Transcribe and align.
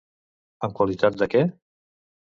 En 0.67 0.73
qualitat 0.81 1.21
de 1.23 1.31
què? 1.35 1.45